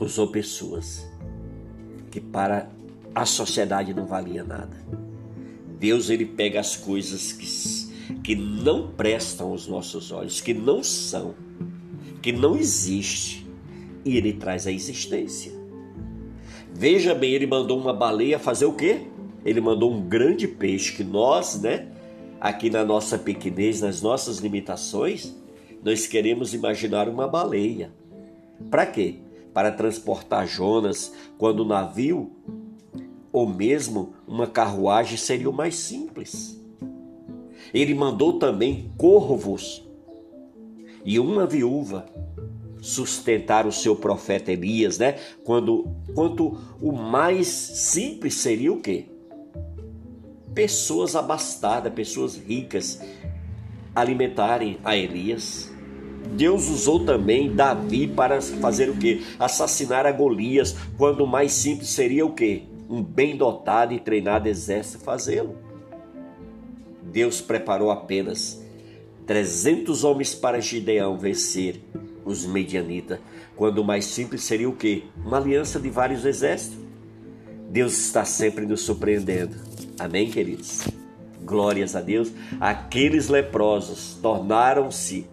usou 0.00 0.28
pessoas 0.28 1.06
que 2.10 2.18
para 2.18 2.70
a 3.14 3.26
sociedade 3.26 3.92
não 3.92 4.06
valia 4.06 4.42
nada. 4.42 4.74
Deus 5.78 6.08
ele 6.08 6.24
pega 6.24 6.58
as 6.58 6.74
coisas 6.74 7.32
que, 7.32 8.20
que 8.22 8.34
não 8.34 8.88
prestam 8.92 9.48
aos 9.48 9.68
nossos 9.68 10.10
olhos, 10.10 10.40
que 10.40 10.54
não 10.54 10.82
são, 10.82 11.34
que 12.22 12.32
não 12.32 12.56
existe, 12.56 13.46
e 14.02 14.16
ele 14.16 14.32
traz 14.32 14.66
a 14.66 14.72
existência. 14.72 15.52
Veja 16.72 17.14
bem, 17.14 17.34
ele 17.34 17.46
mandou 17.46 17.78
uma 17.78 17.92
baleia 17.92 18.38
fazer 18.38 18.64
o 18.64 18.72
quê? 18.72 19.11
Ele 19.44 19.60
mandou 19.60 19.92
um 19.92 20.00
grande 20.00 20.46
peixe 20.46 20.92
que 20.92 21.04
nós, 21.04 21.60
né, 21.60 21.88
aqui 22.40 22.70
na 22.70 22.84
nossa 22.84 23.18
pequenez, 23.18 23.80
nas 23.80 24.00
nossas 24.00 24.38
limitações, 24.38 25.34
nós 25.82 26.06
queremos 26.06 26.54
imaginar 26.54 27.08
uma 27.08 27.26
baleia. 27.26 27.92
Para 28.70 28.86
quê? 28.86 29.16
Para 29.52 29.72
transportar 29.72 30.46
Jonas 30.46 31.12
quando 31.36 31.60
o 31.60 31.64
navio 31.64 32.32
ou 33.32 33.48
mesmo 33.48 34.14
uma 34.26 34.46
carruagem 34.46 35.16
seria 35.16 35.50
o 35.50 35.52
mais 35.52 35.74
simples. 35.74 36.60
Ele 37.72 37.94
mandou 37.94 38.38
também 38.38 38.92
corvos 38.96 39.82
e 41.04 41.18
uma 41.18 41.46
viúva 41.46 42.06
sustentar 42.80 43.66
o 43.66 43.72
seu 43.72 43.94
profeta 43.94 44.52
Elias, 44.52 44.98
né? 44.98 45.16
Quando 45.44 45.88
quanto 46.14 46.58
o 46.80 46.92
mais 46.92 47.46
simples 47.46 48.34
seria 48.34 48.72
o 48.72 48.80
quê? 48.80 49.11
Pessoas 50.54 51.16
abastadas, 51.16 51.92
pessoas 51.92 52.36
ricas 52.36 53.00
alimentarem 53.94 54.78
a 54.84 54.96
Elias. 54.96 55.70
Deus 56.34 56.68
usou 56.68 57.04
também 57.04 57.54
Davi 57.54 58.06
para 58.06 58.40
fazer 58.40 58.88
o 58.88 58.96
quê? 58.96 59.22
Assassinar 59.38 60.06
a 60.06 60.12
Golias, 60.12 60.76
quando 60.96 61.26
mais 61.26 61.52
simples 61.52 61.88
seria 61.88 62.24
o 62.24 62.32
quê? 62.32 62.62
Um 62.88 63.02
bem 63.02 63.36
dotado 63.36 63.94
e 63.94 64.00
treinado 64.00 64.48
exército 64.48 65.02
fazê-lo. 65.02 65.56
Deus 67.02 67.40
preparou 67.40 67.90
apenas 67.90 68.62
300 69.26 70.04
homens 70.04 70.34
para 70.34 70.60
Gideão 70.60 71.18
vencer 71.18 71.80
os 72.24 72.46
medianitas, 72.46 73.18
quando 73.56 73.84
mais 73.84 74.04
simples 74.04 74.42
seria 74.42 74.68
o 74.68 74.76
quê? 74.76 75.04
Uma 75.24 75.38
aliança 75.38 75.80
de 75.80 75.90
vários 75.90 76.24
exércitos. 76.24 76.78
Deus 77.68 77.98
está 77.98 78.24
sempre 78.24 78.66
nos 78.66 78.82
surpreendendo. 78.82 79.71
Amém, 79.98 80.30
queridos? 80.30 80.86
Glórias 81.42 81.94
a 81.94 82.00
Deus. 82.00 82.32
Aqueles 82.60 83.28
leprosos 83.28 84.18
tornaram-se 84.22 85.26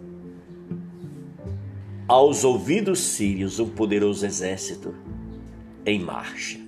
aos 2.06 2.44
ouvidos 2.44 2.98
sírios 2.98 3.58
um 3.58 3.68
poderoso 3.68 4.26
exército 4.26 4.94
em 5.86 5.98
marcha, 6.00 6.58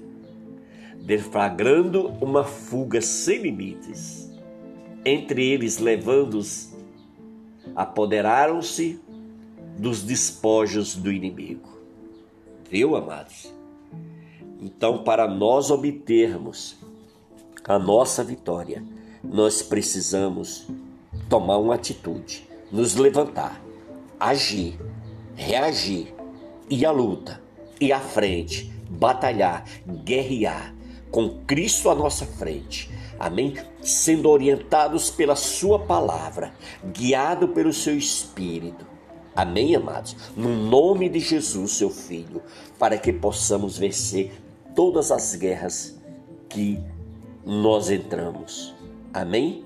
deflagrando 1.05 2.09
uma 2.21 2.45
fuga 2.45 3.01
sem 3.01 3.43
limites. 3.43 4.31
Entre 5.05 5.45
eles, 5.45 5.79
levando-os, 5.79 6.73
apoderaram-se 7.75 9.01
dos 9.77 10.03
despojos 10.03 10.95
do 10.95 11.11
inimigo. 11.11 11.69
Viu, 12.71 12.95
amados? 12.95 13.53
Então, 14.61 15.03
para 15.03 15.27
nós 15.27 15.71
obtermos 15.71 16.82
a 17.67 17.79
nossa 17.79 18.23
vitória, 18.25 18.85
nós 19.23 19.63
precisamos 19.63 20.67
tomar 21.29 21.59
uma 21.59 21.75
atitude, 21.75 22.49
nos 22.71 22.97
levantar, 22.97 23.61
agir 24.19 24.79
reagir, 25.35 26.15
ir 26.69 26.87
à 26.87 26.91
luta, 26.91 27.41
ir 27.81 27.93
à 27.93 28.01
frente, 28.01 28.73
batalhar, 28.89 29.65
guerrear 30.05 30.75
com 31.11 31.41
Cristo 31.47 31.91
à 31.91 31.95
nossa 31.95 32.25
frente. 32.25 32.91
Amém? 33.19 33.55
Sendo 33.83 34.29
orientados 34.29 35.11
pela 35.11 35.37
Sua 35.37 35.79
palavra, 35.79 36.53
guiado 36.85 37.49
pelo 37.49 37.73
Seu 37.73 37.97
Espírito. 37.97 38.87
Amém, 39.35 39.75
amados? 39.75 40.17
No 40.37 40.49
nome 40.49 41.09
de 41.09 41.19
Jesus, 41.19 41.73
Seu 41.73 41.91
Filho, 41.91 42.43
para 42.79 42.99
que 42.99 43.13
possamos 43.13 43.79
vencer 43.79 44.33
todas 44.75 45.11
as 45.11 45.35
guerras 45.35 45.99
que 46.49 46.79
nós 47.45 47.91
entramos. 47.91 48.75
Amém? 49.13 49.65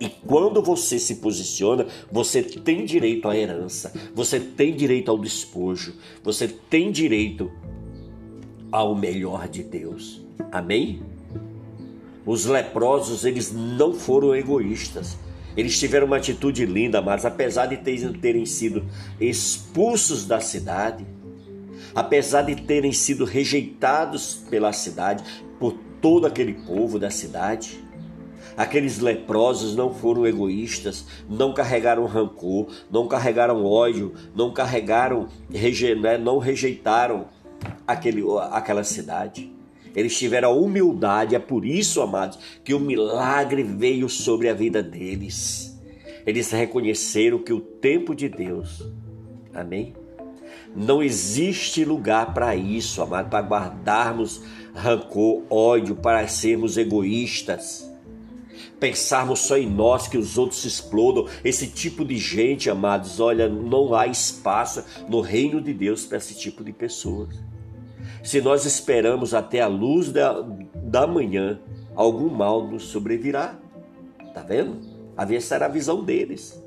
E 0.00 0.08
quando 0.08 0.62
você 0.62 0.98
se 0.98 1.16
posiciona, 1.16 1.86
você 2.10 2.42
tem 2.42 2.86
direito 2.86 3.28
à 3.28 3.36
herança, 3.36 3.92
você 4.14 4.40
tem 4.40 4.74
direito 4.74 5.10
ao 5.10 5.18
despojo, 5.18 5.94
você 6.22 6.48
tem 6.48 6.90
direito 6.90 7.50
ao 8.72 8.94
melhor 8.94 9.46
de 9.46 9.62
Deus. 9.62 10.22
Amém? 10.50 11.02
Os 12.24 12.46
leprosos, 12.46 13.24
eles 13.24 13.52
não 13.52 13.92
foram 13.92 14.34
egoístas. 14.34 15.18
Eles 15.56 15.78
tiveram 15.78 16.06
uma 16.06 16.16
atitude 16.16 16.64
linda, 16.64 17.02
mas 17.02 17.26
apesar 17.26 17.66
de 17.66 17.76
terem 17.76 18.46
sido 18.46 18.86
expulsos 19.20 20.24
da 20.24 20.40
cidade, 20.40 21.04
apesar 21.94 22.42
de 22.42 22.54
terem 22.54 22.92
sido 22.92 23.24
rejeitados 23.24 24.44
pela 24.48 24.72
cidade, 24.72 25.24
por 25.58 25.74
todo 26.00 26.26
aquele 26.26 26.54
povo 26.54 26.98
da 26.98 27.10
cidade, 27.10 27.80
Aqueles 28.56 28.98
leprosos 28.98 29.74
não 29.74 29.94
foram 29.94 30.26
egoístas, 30.26 31.06
não 31.26 31.54
carregaram 31.54 32.04
rancor, 32.04 32.66
não 32.90 33.08
carregaram 33.08 33.64
ódio, 33.64 34.12
não 34.34 34.52
carregaram, 34.52 35.28
né, 35.48 36.18
não 36.18 36.36
rejeitaram 36.36 37.26
aquele, 37.86 38.22
aquela 38.50 38.84
cidade. 38.84 39.50
Eles 39.94 40.16
tiveram 40.16 40.50
a 40.50 40.54
humildade, 40.54 41.34
é 41.34 41.38
por 41.38 41.64
isso, 41.64 42.02
amados, 42.02 42.38
que 42.62 42.74
o 42.74 42.80
milagre 42.80 43.62
veio 43.62 44.08
sobre 44.08 44.48
a 44.48 44.52
vida 44.52 44.82
deles. 44.82 45.80
Eles 46.26 46.50
reconheceram 46.50 47.38
que 47.38 47.52
o 47.52 47.60
tempo 47.60 48.14
de 48.14 48.28
Deus, 48.28 48.86
amém? 49.54 49.94
Não 50.76 51.02
existe 51.02 51.84
lugar 51.84 52.32
para 52.32 52.54
isso, 52.54 53.02
amado, 53.02 53.28
para 53.28 53.44
guardarmos 53.44 54.42
rancor, 54.74 55.42
ódio, 55.50 55.96
para 55.96 56.26
sermos 56.28 56.76
egoístas 56.76 57.90
pensarmos 58.80 59.40
só 59.40 59.58
em 59.58 59.68
nós, 59.68 60.08
que 60.08 60.16
os 60.16 60.38
outros 60.38 60.64
explodam. 60.64 61.26
Esse 61.44 61.66
tipo 61.66 62.04
de 62.04 62.16
gente, 62.16 62.70
amados, 62.70 63.20
olha, 63.20 63.48
não 63.48 63.94
há 63.94 64.06
espaço 64.06 64.82
no 65.06 65.20
reino 65.20 65.60
de 65.60 65.74
Deus 65.74 66.06
para 66.06 66.16
esse 66.16 66.34
tipo 66.34 66.64
de 66.64 66.72
pessoas. 66.72 67.28
Se 68.24 68.40
nós 68.40 68.64
esperamos 68.64 69.34
até 69.34 69.60
a 69.60 69.68
luz 69.68 70.10
da, 70.10 70.40
da 70.74 71.06
manhã, 71.06 71.60
algum 71.94 72.30
mal 72.30 72.66
nos 72.66 72.84
sobrevirá. 72.84 73.58
Tá 74.32 74.42
vendo? 74.42 74.78
Essa 75.16 75.56
era 75.56 75.66
a 75.66 75.68
visão 75.68 76.02
deles. 76.02 76.58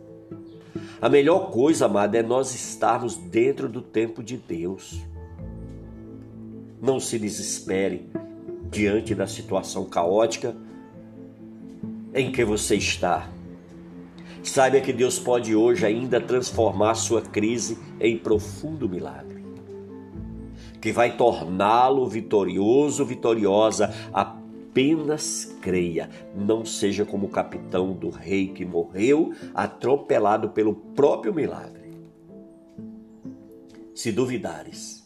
A 1.02 1.10
melhor 1.10 1.50
coisa, 1.52 1.86
amado, 1.86 2.16
é 2.16 2.24
nós 2.24 2.54
estarmos 2.54 3.18
dentro 3.18 3.68
do 3.68 3.82
tempo 3.82 4.24
de 4.24 4.38
Deus. 4.38 5.02
Não 6.84 7.00
se 7.00 7.18
desespere 7.18 8.10
diante 8.70 9.16
da 9.16 9.26
situação 9.26 9.86
caótica 9.86 10.54
em 12.14 12.30
que 12.30 12.44
você 12.44 12.76
está. 12.76 13.30
Saiba 14.44 14.82
que 14.82 14.92
Deus 14.92 15.18
pode 15.18 15.56
hoje 15.56 15.86
ainda 15.86 16.20
transformar 16.20 16.96
sua 16.96 17.22
crise 17.22 17.78
em 18.02 18.18
profundo 18.18 18.90
milagre, 18.90 19.46
que 20.82 20.92
vai 20.92 21.16
torná-lo 21.16 22.06
vitorioso, 22.06 23.06
vitoriosa. 23.06 23.94
Apenas 24.12 25.56
creia, 25.62 26.10
não 26.36 26.66
seja 26.66 27.06
como 27.06 27.28
o 27.28 27.30
capitão 27.30 27.94
do 27.94 28.10
rei 28.10 28.50
que 28.50 28.66
morreu 28.66 29.34
atropelado 29.56 30.50
pelo 30.50 30.76
próprio 30.76 31.34
milagre. 31.34 31.94
Se 33.96 34.12
duvidares, 34.12 35.03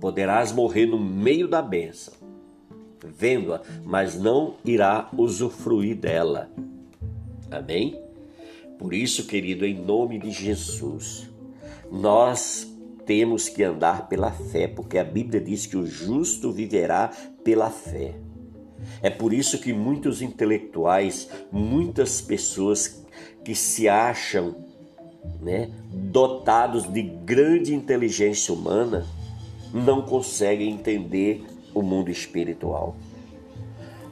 poderás 0.00 0.52
morrer 0.52 0.86
no 0.86 0.98
meio 0.98 1.48
da 1.48 1.62
bênção 1.62 2.26
vendo-a, 3.18 3.62
mas 3.84 4.18
não 4.18 4.54
irá 4.64 5.08
usufruir 5.16 5.96
dela. 5.96 6.50
Amém? 7.50 8.00
Por 8.78 8.92
isso, 8.92 9.26
querido, 9.26 9.64
em 9.64 9.74
nome 9.74 10.18
de 10.18 10.30
Jesus, 10.30 11.30
nós 11.90 12.70
temos 13.06 13.48
que 13.48 13.62
andar 13.62 14.08
pela 14.08 14.32
fé, 14.32 14.66
porque 14.66 14.98
a 14.98 15.04
Bíblia 15.04 15.40
diz 15.40 15.66
que 15.66 15.76
o 15.76 15.86
justo 15.86 16.52
viverá 16.52 17.10
pela 17.44 17.70
fé. 17.70 18.16
É 19.00 19.08
por 19.08 19.32
isso 19.32 19.58
que 19.58 19.72
muitos 19.72 20.20
intelectuais, 20.20 21.28
muitas 21.50 22.20
pessoas 22.20 23.04
que 23.44 23.54
se 23.54 23.88
acham 23.88 24.56
né, 25.40 25.70
dotados 25.90 26.92
de 26.92 27.02
grande 27.02 27.74
inteligência 27.74 28.52
humana, 28.52 29.06
não 29.72 30.02
conseguem 30.02 30.72
entender 30.72 31.44
o 31.74 31.82
mundo 31.82 32.10
espiritual. 32.10 32.96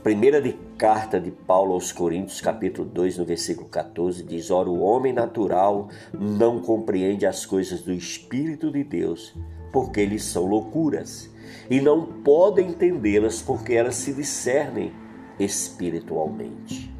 Primeira 0.02 0.42
de 0.42 0.52
carta 0.76 1.18
de 1.18 1.30
Paulo 1.30 1.72
aos 1.72 1.90
Coríntios, 1.90 2.38
capítulo 2.38 2.86
2, 2.86 3.16
no 3.16 3.24
versículo 3.24 3.66
14, 3.68 4.22
diz: 4.22 4.50
Ora, 4.50 4.68
o 4.68 4.82
homem 4.82 5.14
natural 5.14 5.88
não 6.12 6.60
compreende 6.60 7.24
as 7.24 7.46
coisas 7.46 7.80
do 7.80 7.90
Espírito 7.90 8.70
de 8.70 8.84
Deus, 8.84 9.34
porque 9.72 10.00
eles 10.00 10.24
são 10.24 10.44
loucuras, 10.44 11.30
e 11.70 11.80
não 11.80 12.04
pode 12.04 12.60
entendê-las 12.60 13.40
porque 13.40 13.72
elas 13.72 13.94
se 13.94 14.12
discernem 14.12 14.92
espiritualmente. 15.38 16.92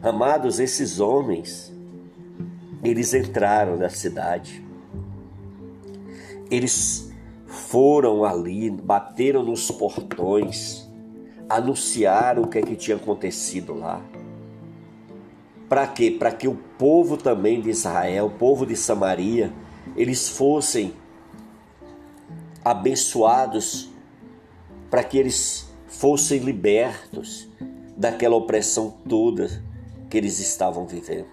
Amados, 0.00 0.60
esses 0.60 1.00
homens, 1.00 1.72
eles 2.84 3.12
entraram 3.14 3.76
na 3.76 3.88
cidade, 3.88 4.64
eles 6.48 7.11
foram 7.72 8.22
ali, 8.22 8.68
bateram 8.68 9.42
nos 9.42 9.70
portões, 9.70 10.86
anunciaram 11.48 12.42
o 12.42 12.46
que 12.46 12.58
é 12.58 12.62
que 12.62 12.76
tinha 12.76 12.98
acontecido 12.98 13.72
lá. 13.72 14.02
Para 15.70 15.86
quê? 15.86 16.10
Para 16.10 16.30
que 16.32 16.46
o 16.46 16.54
povo 16.54 17.16
também 17.16 17.62
de 17.62 17.70
Israel, 17.70 18.26
o 18.26 18.30
povo 18.30 18.66
de 18.66 18.76
Samaria, 18.76 19.50
eles 19.96 20.28
fossem 20.28 20.92
abençoados, 22.62 23.88
para 24.90 25.02
que 25.02 25.16
eles 25.16 25.72
fossem 25.86 26.40
libertos 26.40 27.48
daquela 27.96 28.36
opressão 28.36 28.92
toda 29.08 29.48
que 30.10 30.18
eles 30.18 30.38
estavam 30.40 30.86
vivendo. 30.86 31.30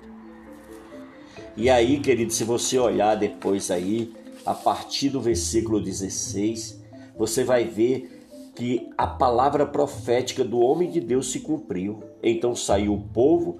E 1.57 1.69
aí, 1.69 1.99
querido, 1.99 2.31
se 2.31 2.45
você 2.45 2.79
olhar 2.79 3.15
depois 3.15 3.69
aí, 3.69 4.13
a 4.45 4.53
partir 4.53 5.09
do 5.09 5.21
versículo 5.21 5.81
16, 5.81 6.81
você 7.17 7.43
vai 7.43 7.65
ver 7.65 8.19
que 8.55 8.89
a 8.97 9.07
palavra 9.07 9.65
profética 9.65 10.43
do 10.43 10.59
homem 10.59 10.89
de 10.89 10.99
Deus 10.99 11.31
se 11.31 11.39
cumpriu. 11.39 12.03
Então 12.21 12.55
saiu 12.55 12.93
o 12.93 13.01
povo 13.01 13.57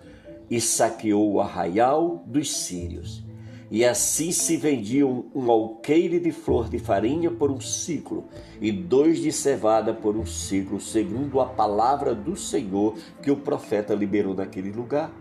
e 0.50 0.59
saqueou 0.59 1.33
o 1.33 1.41
arraial 1.41 2.24
dos 2.25 2.51
sírios. 2.51 3.24
E 3.71 3.86
assim 3.86 4.31
se 4.31 4.57
vendiam 4.57 5.25
um 5.33 5.51
alqueire 5.51 6.19
de 6.19 6.31
flor 6.31 6.67
de 6.69 6.79
farinha 6.79 7.29
por 7.29 7.51
um 7.51 7.62
ciclo, 7.62 8.25
e 8.59 8.71
dois 8.71 9.19
de 9.21 9.31
cevada 9.31 9.93
por 9.93 10.17
um 10.17 10.25
ciclo, 10.25 10.81
segundo 10.81 11.39
a 11.39 11.45
palavra 11.45 12.15
do 12.15 12.36
Senhor 12.36 12.95
que 13.21 13.29
o 13.29 13.38
profeta 13.38 13.93
liberou 13.93 14.33
naquele 14.33 14.71
lugar. 14.71 15.13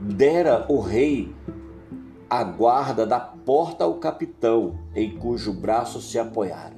Dera 0.00 0.64
o 0.68 0.80
rei 0.80 1.34
a 2.28 2.42
guarda 2.42 3.06
da 3.06 3.20
porta 3.20 3.84
ao 3.84 3.94
capitão, 3.94 4.78
em 4.94 5.16
cujo 5.16 5.52
braço 5.52 6.00
se 6.00 6.18
apoiaram. 6.18 6.76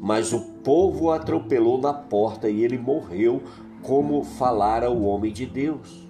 Mas 0.00 0.32
o 0.32 0.40
povo 0.62 1.06
o 1.06 1.10
atropelou 1.10 1.80
na 1.80 1.92
porta 1.92 2.48
e 2.48 2.64
ele 2.64 2.76
morreu, 2.76 3.42
como 3.82 4.24
falara 4.24 4.90
o 4.90 5.04
homem 5.04 5.32
de 5.32 5.46
Deus. 5.46 6.08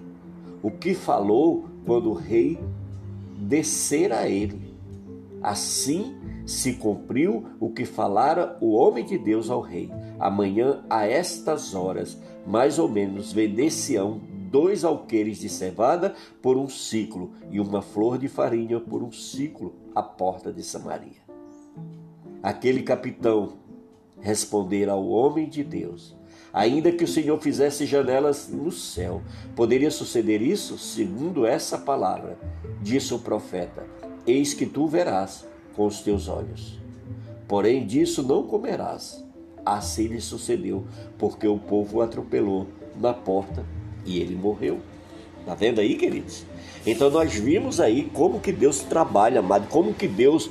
O 0.63 0.71
que 0.71 0.95
falou 0.95 1.65
quando 1.85 2.09
o 2.09 2.13
rei 2.13 2.59
descer 3.37 4.11
a 4.11 4.27
ele. 4.27 4.75
Assim 5.41 6.15
se 6.45 6.73
cumpriu 6.73 7.45
o 7.59 7.69
que 7.69 7.85
falara 7.85 8.57
o 8.59 8.73
homem 8.73 9.05
de 9.05 9.17
Deus 9.17 9.49
ao 9.49 9.61
rei. 9.61 9.91
Amanhã, 10.19 10.83
a 10.89 11.05
estas 11.05 11.75
horas, 11.75 12.17
mais 12.45 12.79
ou 12.79 12.89
menos, 12.89 13.31
vender-se-ão 13.31 14.21
dois 14.49 14.83
alqueires 14.83 15.37
de 15.37 15.49
cevada 15.49 16.15
por 16.41 16.57
um 16.57 16.69
ciclo 16.69 17.33
e 17.51 17.59
uma 17.59 17.81
flor 17.81 18.17
de 18.17 18.27
farinha 18.27 18.79
por 18.79 19.03
um 19.03 19.11
ciclo 19.11 19.75
à 19.93 20.01
porta 20.01 20.51
de 20.51 20.63
Samaria. 20.63 21.21
Aquele 22.41 22.81
capitão 22.81 23.53
respondera 24.19 24.93
ao 24.93 25.07
homem 25.07 25.49
de 25.49 25.63
Deus: 25.63 26.15
Ainda 26.53 26.91
que 26.91 27.03
o 27.03 27.07
Senhor 27.07 27.39
fizesse 27.39 27.85
janelas 27.85 28.49
no 28.49 28.71
céu, 28.71 29.21
poderia 29.55 29.91
suceder 29.91 30.41
isso? 30.41 30.77
Segundo 30.77 31.45
essa 31.45 31.77
palavra, 31.77 32.37
disse 32.81 33.13
o 33.13 33.19
profeta: 33.19 33.85
Eis 34.25 34.53
que 34.53 34.65
tu 34.65 34.87
verás 34.87 35.47
com 35.75 35.85
os 35.85 36.01
teus 36.01 36.27
olhos. 36.27 36.79
Porém, 37.47 37.85
disso 37.85 38.23
não 38.23 38.43
comerás. 38.43 39.25
Assim 39.65 40.07
lhe 40.07 40.21
sucedeu, 40.21 40.85
porque 41.17 41.45
o 41.45 41.59
povo 41.59 41.97
o 41.97 42.01
atropelou 42.01 42.67
na 42.95 43.13
porta 43.13 43.65
e 44.07 44.19
ele 44.19 44.35
morreu. 44.35 44.79
Tá 45.45 45.53
vendo 45.53 45.79
aí, 45.79 45.95
queridos? 45.95 46.45
Então 46.85 47.09
nós 47.09 47.33
vimos 47.33 47.79
aí 47.79 48.09
como 48.13 48.39
que 48.39 48.51
Deus 48.51 48.79
trabalha, 48.79 49.39
amado, 49.39 49.67
como 49.69 49.93
que 49.93 50.07
Deus 50.07 50.49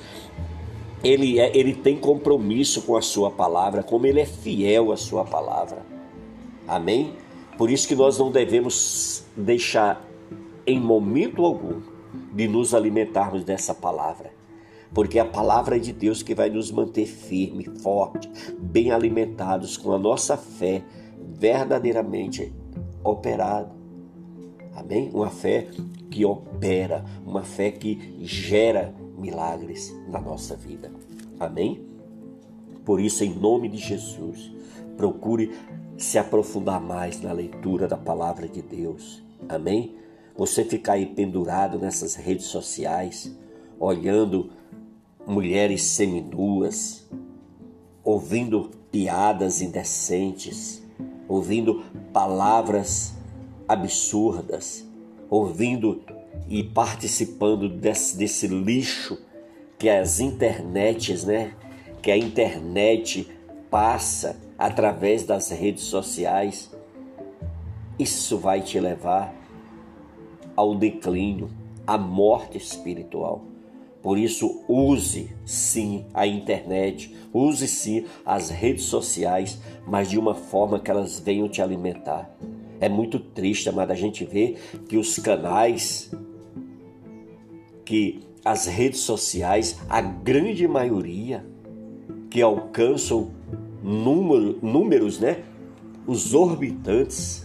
ele, 1.02 1.38
é, 1.38 1.56
ele 1.56 1.74
tem 1.74 1.96
compromisso 1.96 2.82
com 2.82 2.96
a 2.96 3.02
sua 3.02 3.30
palavra, 3.30 3.82
como 3.82 4.06
ele 4.06 4.20
é 4.20 4.26
fiel 4.26 4.92
à 4.92 4.96
sua 4.96 5.24
palavra. 5.24 5.84
Amém? 6.68 7.14
Por 7.56 7.70
isso 7.70 7.88
que 7.88 7.94
nós 7.94 8.18
não 8.18 8.30
devemos 8.30 9.24
deixar 9.36 10.04
em 10.66 10.78
momento 10.78 11.44
algum 11.44 11.80
de 12.32 12.48
nos 12.48 12.74
alimentarmos 12.74 13.44
dessa 13.44 13.74
palavra. 13.74 14.32
Porque 14.92 15.18
é 15.18 15.22
a 15.22 15.26
palavra 15.26 15.78
de 15.78 15.92
Deus 15.92 16.22
que 16.22 16.34
vai 16.34 16.48
nos 16.48 16.70
manter 16.70 17.06
firme, 17.06 17.64
forte, 17.82 18.30
bem 18.58 18.90
alimentados 18.90 19.76
com 19.76 19.92
a 19.92 19.98
nossa 19.98 20.36
fé 20.36 20.82
verdadeiramente 21.38 22.52
operada. 23.10 23.70
Amém? 24.74 25.10
Uma 25.12 25.30
fé 25.30 25.68
que 26.10 26.24
opera, 26.24 27.04
uma 27.24 27.42
fé 27.42 27.70
que 27.70 28.18
gera 28.20 28.94
milagres 29.18 29.94
na 30.08 30.20
nossa 30.20 30.54
vida. 30.54 30.90
Amém? 31.40 31.86
Por 32.84 33.00
isso, 33.00 33.24
em 33.24 33.34
nome 33.34 33.68
de 33.68 33.78
Jesus, 33.78 34.52
procure 34.96 35.52
se 35.96 36.18
aprofundar 36.18 36.80
mais 36.80 37.20
na 37.20 37.32
leitura 37.32 37.88
da 37.88 37.96
palavra 37.96 38.48
de 38.48 38.62
Deus. 38.62 39.22
Amém? 39.48 39.96
Você 40.36 40.64
ficar 40.64 40.94
aí 40.94 41.06
pendurado 41.06 41.78
nessas 41.78 42.14
redes 42.14 42.46
sociais, 42.46 43.34
olhando 43.80 44.50
mulheres 45.26 45.82
seminuas, 45.82 47.06
ouvindo 48.04 48.70
piadas 48.92 49.60
indecentes, 49.60 50.85
ouvindo 51.28 51.84
palavras 52.12 53.14
absurdas, 53.68 54.86
ouvindo 55.28 56.02
e 56.48 56.62
participando 56.62 57.68
desse, 57.68 58.16
desse 58.16 58.46
lixo 58.46 59.18
que 59.78 59.88
as 59.88 60.20
internets, 60.20 61.24
né? 61.24 61.52
Que 62.00 62.10
a 62.10 62.16
internet 62.16 63.28
passa 63.70 64.36
através 64.58 65.24
das 65.24 65.50
redes 65.50 65.84
sociais, 65.84 66.70
isso 67.98 68.38
vai 68.38 68.62
te 68.62 68.78
levar 68.78 69.34
ao 70.54 70.74
declínio, 70.74 71.50
à 71.86 71.98
morte 71.98 72.56
espiritual. 72.56 73.42
Por 74.06 74.18
isso, 74.18 74.62
use 74.68 75.34
sim 75.44 76.04
a 76.14 76.28
internet, 76.28 77.12
use 77.34 77.66
sim 77.66 78.04
as 78.24 78.50
redes 78.50 78.84
sociais, 78.84 79.58
mas 79.84 80.08
de 80.08 80.16
uma 80.16 80.32
forma 80.32 80.78
que 80.78 80.88
elas 80.88 81.18
venham 81.18 81.48
te 81.48 81.60
alimentar. 81.60 82.30
É 82.78 82.88
muito 82.88 83.18
triste, 83.18 83.68
mas 83.72 83.90
a 83.90 83.96
gente 83.96 84.24
vê 84.24 84.54
que 84.88 84.96
os 84.96 85.18
canais, 85.18 86.14
que 87.84 88.20
as 88.44 88.66
redes 88.66 89.00
sociais, 89.00 89.76
a 89.88 90.00
grande 90.00 90.68
maioria 90.68 91.44
que 92.30 92.40
alcançam 92.40 93.32
número, 93.82 94.56
números, 94.62 95.18
né? 95.18 95.42
Os 96.06 96.32
orbitantes 96.32 97.44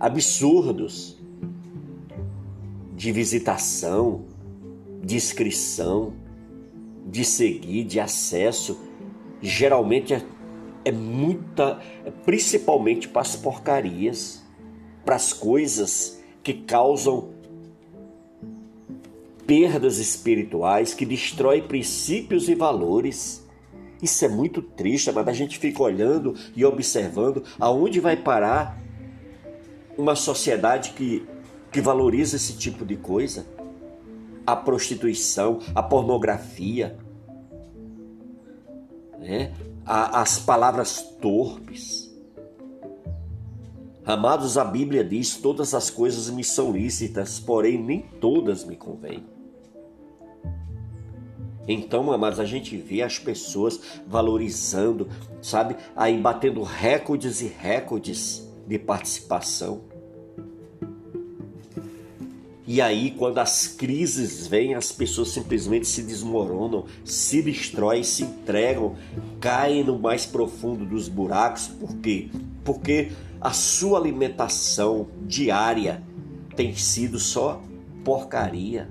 absurdos 0.00 1.18
de 2.96 3.12
visitação, 3.12 4.37
de 5.02 5.16
inscrição, 5.16 6.12
de 7.06 7.24
seguir, 7.24 7.84
de 7.84 7.98
acesso, 8.00 8.78
geralmente 9.40 10.14
é, 10.14 10.22
é 10.84 10.92
muita, 10.92 11.80
principalmente 12.24 13.08
para 13.08 13.22
as 13.22 13.36
porcarias, 13.36 14.42
para 15.04 15.16
as 15.16 15.32
coisas 15.32 16.22
que 16.42 16.52
causam 16.52 17.30
perdas 19.46 19.98
espirituais, 19.98 20.92
que 20.92 21.06
destrói 21.06 21.62
princípios 21.62 22.48
e 22.48 22.54
valores. 22.54 23.46
Isso 24.02 24.24
é 24.24 24.28
muito 24.28 24.60
triste, 24.60 25.10
mas 25.10 25.26
a 25.26 25.32
gente 25.32 25.58
fica 25.58 25.82
olhando 25.82 26.34
e 26.54 26.64
observando 26.64 27.42
aonde 27.58 27.98
vai 27.98 28.16
parar 28.16 28.78
uma 29.96 30.14
sociedade 30.14 30.90
que, 30.90 31.26
que 31.72 31.80
valoriza 31.80 32.36
esse 32.36 32.56
tipo 32.58 32.84
de 32.84 32.96
coisa. 32.96 33.46
A 34.48 34.56
prostituição, 34.56 35.60
a 35.74 35.82
pornografia, 35.82 36.98
né? 39.18 39.52
a, 39.84 40.22
as 40.22 40.38
palavras 40.38 41.02
torpes. 41.20 42.08
Amados, 44.06 44.56
a 44.56 44.64
Bíblia 44.64 45.04
diz: 45.04 45.36
todas 45.36 45.74
as 45.74 45.90
coisas 45.90 46.30
me 46.30 46.42
são 46.42 46.72
lícitas, 46.72 47.38
porém 47.38 47.76
nem 47.76 48.00
todas 48.00 48.64
me 48.64 48.74
convêm. 48.74 49.26
Então, 51.66 52.10
amados, 52.10 52.40
a 52.40 52.46
gente 52.46 52.74
vê 52.74 53.02
as 53.02 53.18
pessoas 53.18 53.78
valorizando, 54.06 55.08
sabe? 55.42 55.76
Aí 55.94 56.18
batendo 56.18 56.62
recordes 56.62 57.42
e 57.42 57.48
recordes 57.48 58.48
de 58.66 58.78
participação. 58.78 59.97
E 62.68 62.82
aí, 62.82 63.12
quando 63.12 63.38
as 63.38 63.66
crises 63.66 64.46
vêm, 64.46 64.74
as 64.74 64.92
pessoas 64.92 65.30
simplesmente 65.30 65.86
se 65.86 66.02
desmoronam, 66.02 66.84
se 67.02 67.40
destroem, 67.40 68.04
se 68.04 68.24
entregam, 68.24 68.94
caem 69.40 69.82
no 69.82 69.98
mais 69.98 70.26
profundo 70.26 70.84
dos 70.84 71.08
buracos. 71.08 71.68
Por 71.68 71.96
quê? 71.96 72.28
Porque 72.62 73.10
a 73.40 73.52
sua 73.52 73.98
alimentação 73.98 75.08
diária 75.22 76.02
tem 76.54 76.76
sido 76.76 77.18
só 77.18 77.62
porcaria 78.04 78.86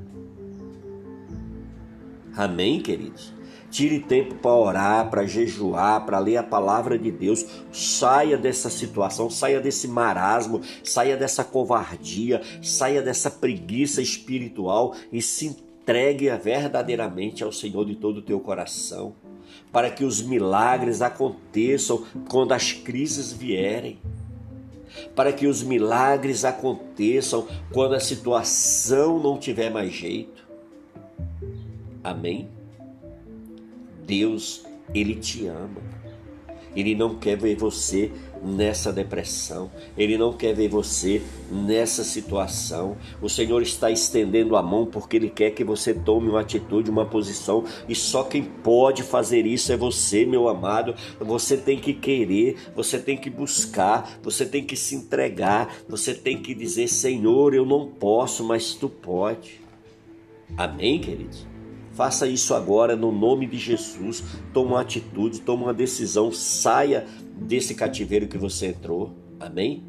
Amém, 2.37 2.79
queridos? 2.79 3.33
Tire 3.69 3.99
tempo 3.99 4.35
para 4.35 4.55
orar, 4.55 5.09
para 5.09 5.25
jejuar, 5.25 6.05
para 6.05 6.19
ler 6.19 6.37
a 6.37 6.43
palavra 6.43 6.97
de 6.97 7.11
Deus. 7.11 7.45
Saia 7.71 8.37
dessa 8.37 8.69
situação, 8.69 9.29
saia 9.29 9.59
desse 9.59 9.87
marasmo, 9.87 10.61
saia 10.83 11.17
dessa 11.17 11.43
covardia, 11.43 12.41
saia 12.61 13.01
dessa 13.01 13.29
preguiça 13.29 14.01
espiritual 14.01 14.95
e 15.11 15.21
se 15.21 15.47
entregue 15.47 16.29
verdadeiramente 16.37 17.43
ao 17.43 17.51
Senhor 17.51 17.85
de 17.85 17.95
todo 17.95 18.17
o 18.17 18.21
teu 18.21 18.39
coração, 18.39 19.13
para 19.71 19.89
que 19.89 20.03
os 20.03 20.21
milagres 20.21 21.01
aconteçam 21.01 22.03
quando 22.29 22.53
as 22.53 22.71
crises 22.71 23.31
vierem. 23.31 23.99
Para 25.15 25.31
que 25.31 25.45
os 25.45 25.61
milagres 25.61 26.43
aconteçam 26.43 27.47
quando 27.71 27.93
a 27.93 27.99
situação 27.99 29.19
não 29.19 29.37
tiver 29.37 29.69
mais 29.69 29.91
jeito 29.91 30.47
Amém? 32.07 32.47
Deus, 34.07 34.63
ele 34.95 35.15
te 35.15 35.45
ama. 35.45 35.97
Ele 36.75 36.93
não 36.93 37.15
quer 37.15 37.35
ver 37.35 37.55
você 37.55 38.11
nessa 38.43 38.93
depressão. 38.93 39.71
Ele 39.97 40.15
não 40.15 40.31
quer 40.31 40.53
ver 40.53 40.69
você 40.69 41.23
nessa 41.51 42.03
situação. 42.03 42.95
O 43.19 43.27
Senhor 43.27 43.63
está 43.63 43.89
estendendo 43.89 44.55
a 44.55 44.61
mão 44.61 44.85
porque 44.85 45.17
Ele 45.17 45.29
quer 45.29 45.51
que 45.51 45.63
você 45.63 45.91
tome 45.91 46.29
uma 46.29 46.41
atitude, 46.41 46.91
uma 46.91 47.05
posição. 47.05 47.65
E 47.89 47.95
só 47.95 48.23
quem 48.23 48.43
pode 48.43 49.01
fazer 49.01 49.45
isso 49.47 49.71
é 49.73 49.77
você, 49.77 50.23
meu 50.23 50.47
amado. 50.47 50.93
Você 51.19 51.57
tem 51.57 51.79
que 51.79 51.93
querer, 51.93 52.57
você 52.75 52.99
tem 52.99 53.17
que 53.17 53.29
buscar, 53.29 54.19
você 54.21 54.45
tem 54.45 54.63
que 54.63 54.75
se 54.75 54.93
entregar, 54.93 55.77
você 55.89 56.13
tem 56.13 56.37
que 56.37 56.53
dizer: 56.53 56.87
Senhor, 56.87 57.55
eu 57.55 57.65
não 57.65 57.87
posso, 57.87 58.43
mas 58.43 58.75
tu 58.75 58.87
pode. 58.87 59.59
Amém, 60.55 60.99
queridos? 60.99 61.56
Faça 61.97 62.27
isso 62.27 62.53
agora 62.53 62.95
no 62.95 63.11
nome 63.11 63.47
de 63.47 63.57
Jesus. 63.57 64.23
Toma 64.53 64.73
uma 64.73 64.81
atitude, 64.81 65.41
toma 65.41 65.63
uma 65.63 65.73
decisão, 65.73 66.31
saia 66.31 67.07
desse 67.35 67.73
cativeiro 67.73 68.27
que 68.27 68.37
você 68.37 68.67
entrou. 68.67 69.15
Amém? 69.39 69.83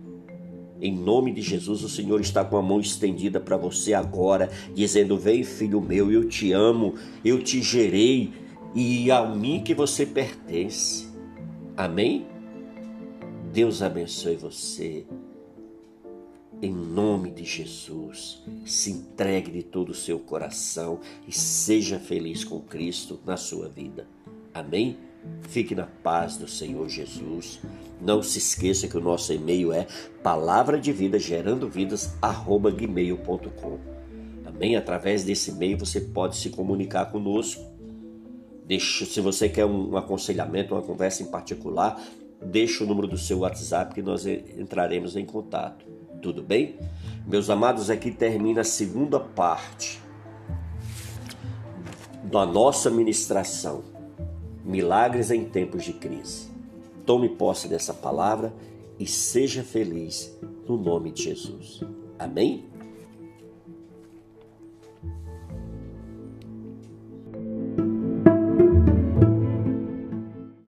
Em 0.81 0.97
nome 0.97 1.35
de 1.35 1.43
Jesus, 1.43 1.85
o 1.85 1.89
Senhor 1.89 2.19
está 2.23 2.43
com 2.43 2.57
a 2.57 2.63
mão 2.63 2.81
estendida 2.81 3.39
para 3.39 3.59
você 3.59 3.93
agora, 3.93 4.49
dizendo: 4.75 5.19
Vem, 5.19 5.45
filho 5.45 5.83
meu, 5.83 6.11
eu 6.11 6.27
te 6.27 6.51
amo, 6.51 6.95
eu 7.23 7.43
te 7.43 7.61
gerei 7.61 8.33
e 8.75 9.11
a 9.11 9.27
mim 9.27 9.63
que 9.63 9.75
você 9.75 10.07
pertence. 10.07 11.09
Amém? 11.77 12.27
Deus 13.53 13.83
abençoe 13.83 14.37
você. 14.37 15.05
Em 16.61 16.73
nome 16.73 17.31
de 17.31 17.45
Jesus, 17.45 18.43
se 18.67 18.91
entregue 18.91 19.49
de 19.53 19.63
todo 19.63 19.91
o 19.91 19.95
seu 19.95 20.19
coração 20.19 20.99
e 21.29 21.33
seja 21.33 22.01
feliz 22.01 22.43
com 22.43 22.61
Cristo 22.61 23.21
na 23.25 23.37
sua 23.37 23.69
vida. 23.69 24.09
Amém? 24.53 24.99
Fique 25.43 25.73
na 25.73 25.87
paz 25.87 26.37
do 26.37 26.49
Senhor 26.49 26.89
Jesus. 26.89 27.61
Não 28.01 28.25
se 28.25 28.39
esqueça 28.39 28.89
que 28.89 28.97
o 28.97 29.01
nosso 29.01 29.33
e-mail 29.33 29.73
é 29.73 29.87
palavra 30.21 30.81
de 30.81 30.93
vida 30.93 31.17
gerando 31.17 31.69
vidas. 31.69 32.13
Amém? 34.45 34.75
Através 34.75 35.23
desse 35.23 35.53
e-mail 35.53 35.79
você 35.79 36.01
pode 36.01 36.37
se 36.37 36.51
comunicar 36.51 37.07
conosco. 37.13 37.63
Deixa, 38.67 39.07
se 39.07 39.21
você 39.21 39.49
quer 39.49 39.65
um, 39.65 39.93
um 39.93 39.97
aconselhamento, 39.97 40.75
uma 40.75 40.83
conversa 40.83 41.23
em 41.23 41.27
particular, 41.27 42.03
deixa 42.43 42.83
o 42.83 42.87
número 42.87 43.07
do 43.07 43.17
seu 43.17 43.39
WhatsApp 43.39 43.95
que 43.95 44.03
nós 44.03 44.27
entraremos 44.27 45.15
em 45.15 45.25
contato. 45.25 45.87
Tudo 46.21 46.43
bem? 46.43 46.79
Meus 47.27 47.49
amados, 47.49 47.91
aqui 47.91 48.11
termina 48.11 48.63
a 48.63 48.65
segunda 48.65 49.21
parte 49.21 50.01
da 52.25 52.45
nossa 52.45 52.91
ministração. 52.91 53.83
Milagres 54.65 55.31
em 55.31 55.45
tempos 55.45 55.85
de 55.85 55.93
crise. 55.93 56.51
Tome 57.07 57.29
posse 57.29 57.69
dessa 57.69 57.95
palavra 57.95 58.53
e 58.99 59.07
seja 59.07 59.63
feliz 59.63 60.37
no 60.67 60.77
nome 60.77 61.11
de 61.11 61.23
Jesus. 61.25 61.83
Amém? 62.19 62.65